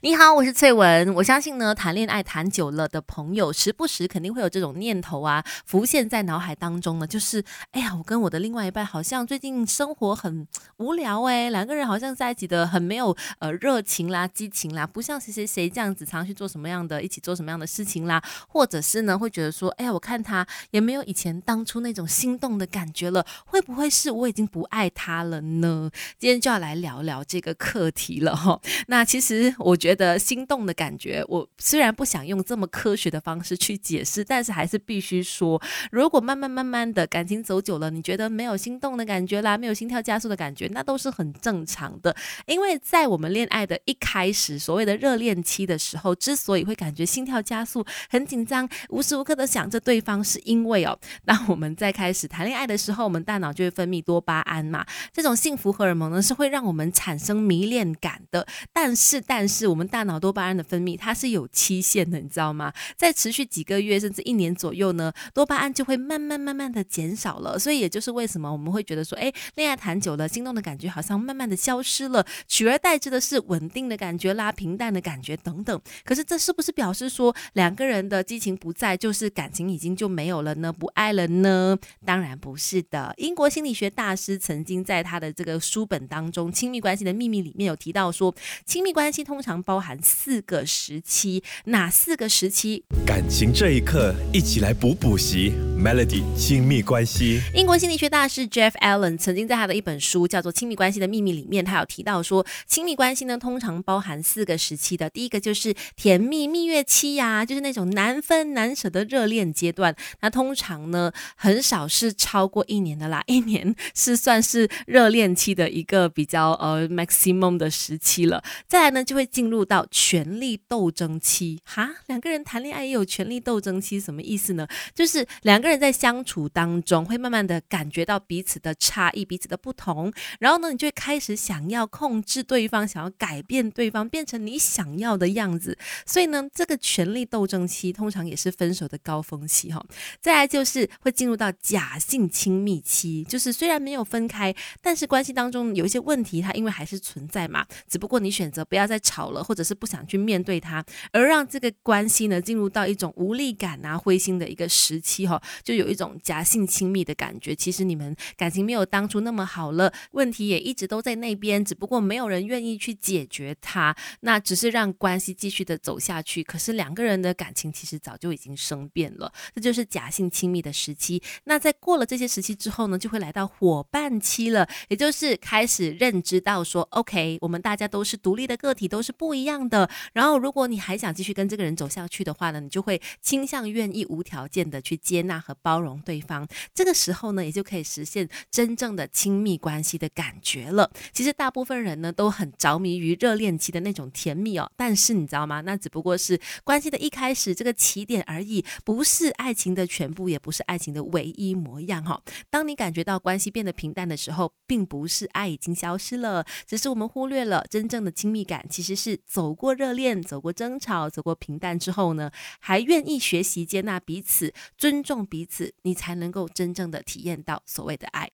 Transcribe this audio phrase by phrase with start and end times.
[0.00, 1.12] 你好，我是翠文。
[1.14, 7.06] 我相信呢，谈恋爱谈久了的朋友，时不时肯定会有这种念头啊，浮现在脑海当中呢。
[7.06, 25.90] 就是，哎呀，我跟我的另外一半好像最近生活很无聊哎，两个人好像在一起的很没有呃热情啦、激情啦，不像谁谁谁这样子常去做什么样的、一起做什么样的事情啦，或者是呢，会觉得说，哎呀，我看他也没有以前当初那种心动的感觉了，会不会是我已经不爱他了呢？
[26.20, 28.60] 今天就要来聊聊这个课题了哈。
[28.86, 35.58] 那其实我觉觉得心动的感觉，我虽然不想用这么科学的方式去解释，但是还是必须说，
[35.90, 42.14] 如果慢慢慢慢的感情走久了，你觉得没有心动的感觉啦，没有心跳加速的感觉，那都是很正常的。
[42.46, 54.84] 因为在我们恋爱的一开始，所谓的热恋期的时候，之所以会感觉心跳加速、很紧张，无时无刻的想着对方，是因为哦，当我们在开始谈恋爱的时候，我们大脑就会分泌多巴胺嘛，
[55.14, 62.72] 这种幸福荷尔蒙呢，是会让我们产生迷恋感的，但但是，但是我我们大脑多巴胺的分泌它是有期限的，你知道吗？
[62.96, 67.56] 在持续几个月甚至一年左右呢，多巴胺就会慢慢慢慢的减少了。
[67.56, 75.80] 所以也就是为什么我们会觉得说，哎，恋爱谈久了，心动的感觉好像慢慢的消失了，取而代之的是稳定的感觉啦、平淡的感觉等等。
[76.04, 80.72] 可是这是不是表示说两个人的激情不在，就是感情已经就没有了呢？
[80.72, 81.78] 不爱了呢？
[82.04, 83.14] 当然不是的。
[83.18, 88.34] 英国心理学大师曾经在他的这个书本当中《亲密关系的秘密》里面有提到说。
[88.66, 92.84] 亲密关系通常包含四个时期，哪四个时期？
[93.04, 95.52] 感情这一刻，一起来补补习。
[95.78, 97.40] Melody 亲密关系。
[97.54, 105.08] 英国心理学大师 Jeff Allen 曾经在他的一本书叫做《亲密关系的秘密》里面，他有提到说，亲密关系呢通常包含四个时期的。
[105.08, 109.94] 第一个就是甜蜜蜜月期呀，就是那种难分难舍的热恋阶段。
[110.20, 118.42] 那通常呢很少是超过一年的啦， 一年是算是热恋期的一个比较呃 maximum 的时期了。
[118.66, 121.88] 再来呢，就会进入到权力斗争期哈。
[122.08, 124.66] 两个人谈恋爱也有权力斗争期，什么意思呢？
[124.92, 135.76] 就是两个人在相处当中，会慢慢的感觉到彼此的差异、彼此的不同，然后呢，你就会开始想要控制对方，想要改变对方，变成你想要的样子。
[136.06, 139.84] 所以呢，这个权力斗争期通常也是分手的高峰期哈。
[140.20, 148.64] 再来就是会进入到假性亲密期，就是虽然没有分开，但是关系当中有一些问题，它因为还是存在嘛，只不过你选择。
[148.68, 157.54] 不要再吵了，或者是不想去面对它，而让这个关系呢进入到一种无力感啊、灰心的一个时期哈，就有一种假性亲密的感觉。
[157.54, 166.42] 其实你们感情没有当初那么好了，问题也一直都在那边，只不过没有人愿意去解决它，那只是让关系继续的走下去。
[166.42, 171.22] 可是两个人的感情其实早就已经生变了，这就是假性亲密的时期。
[171.44, 178.48] 那在过了这些时期之后呢，就会来到伙伴期了，也就是开始认知到说，OK，我们大家都是独立。
[178.48, 179.90] 的个体都是不一样的。
[180.14, 186.46] 然后，如果你还想继续跟这个人走下去的话呢，你就会倾向愿意无条件的去接纳和包容对方。
[186.74, 190.90] 这个时候呢，也就可以实现真正的亲密关系的感觉了。
[191.14, 194.70] 其实，大部分人呢都很着迷于热恋期的那种甜蜜哦。
[194.76, 195.60] 但是，你知道吗？
[195.60, 202.20] 那只不过是关系的一开始这个起点而已，不是爱情的全部，也不是爱情的唯一模样哈。
[202.50, 208.48] 当你感觉到关系变得平淡的时候，并不是爱已经消失了，只是我们忽略了真正的亲密。
[208.48, 212.30] 感其实是走过热恋、走过争吵、走过平淡之后呢，
[212.60, 218.26] 还愿意学习接纳彼此、尊重彼彼此，你才能够真正的体验到所谓的爱。